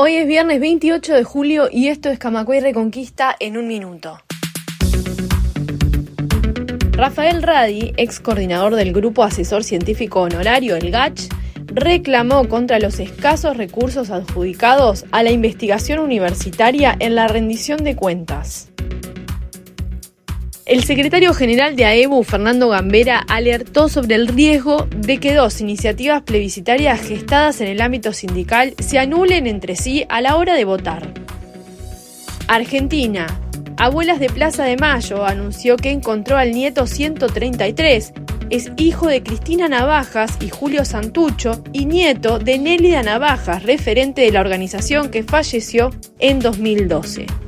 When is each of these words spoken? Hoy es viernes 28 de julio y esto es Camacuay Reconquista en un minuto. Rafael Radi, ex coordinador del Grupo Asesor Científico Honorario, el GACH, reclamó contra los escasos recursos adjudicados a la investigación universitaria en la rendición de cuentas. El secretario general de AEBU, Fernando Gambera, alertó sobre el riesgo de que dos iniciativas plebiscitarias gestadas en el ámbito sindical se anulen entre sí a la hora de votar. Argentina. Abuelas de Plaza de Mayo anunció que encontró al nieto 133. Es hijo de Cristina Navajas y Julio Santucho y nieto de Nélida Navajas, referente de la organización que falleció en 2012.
Hoy 0.00 0.14
es 0.14 0.28
viernes 0.28 0.60
28 0.60 1.12
de 1.12 1.24
julio 1.24 1.68
y 1.72 1.88
esto 1.88 2.08
es 2.08 2.20
Camacuay 2.20 2.60
Reconquista 2.60 3.34
en 3.40 3.56
un 3.56 3.66
minuto. 3.66 4.20
Rafael 6.92 7.42
Radi, 7.42 7.94
ex 7.96 8.20
coordinador 8.20 8.76
del 8.76 8.92
Grupo 8.92 9.24
Asesor 9.24 9.64
Científico 9.64 10.20
Honorario, 10.20 10.76
el 10.76 10.92
GACH, 10.92 11.22
reclamó 11.66 12.48
contra 12.48 12.78
los 12.78 13.00
escasos 13.00 13.56
recursos 13.56 14.10
adjudicados 14.10 15.04
a 15.10 15.24
la 15.24 15.32
investigación 15.32 15.98
universitaria 15.98 16.94
en 17.00 17.16
la 17.16 17.26
rendición 17.26 17.82
de 17.82 17.96
cuentas. 17.96 18.70
El 20.68 20.84
secretario 20.84 21.32
general 21.32 21.76
de 21.76 21.86
AEBU, 21.86 22.24
Fernando 22.24 22.68
Gambera, 22.68 23.24
alertó 23.26 23.88
sobre 23.88 24.16
el 24.16 24.28
riesgo 24.28 24.86
de 24.94 25.16
que 25.16 25.32
dos 25.32 25.62
iniciativas 25.62 26.22
plebiscitarias 26.22 27.00
gestadas 27.00 27.62
en 27.62 27.68
el 27.68 27.80
ámbito 27.80 28.12
sindical 28.12 28.74
se 28.78 28.98
anulen 28.98 29.46
entre 29.46 29.76
sí 29.76 30.04
a 30.10 30.20
la 30.20 30.36
hora 30.36 30.52
de 30.52 30.66
votar. 30.66 31.08
Argentina. 32.48 33.26
Abuelas 33.78 34.20
de 34.20 34.28
Plaza 34.28 34.64
de 34.64 34.76
Mayo 34.76 35.24
anunció 35.24 35.76
que 35.76 35.90
encontró 35.90 36.36
al 36.36 36.52
nieto 36.52 36.86
133. 36.86 38.12
Es 38.50 38.70
hijo 38.76 39.06
de 39.06 39.22
Cristina 39.22 39.70
Navajas 39.70 40.36
y 40.42 40.50
Julio 40.50 40.84
Santucho 40.84 41.62
y 41.72 41.86
nieto 41.86 42.38
de 42.38 42.58
Nélida 42.58 43.02
Navajas, 43.02 43.62
referente 43.62 44.20
de 44.20 44.32
la 44.32 44.40
organización 44.40 45.10
que 45.10 45.22
falleció 45.22 45.88
en 46.18 46.40
2012. 46.40 47.47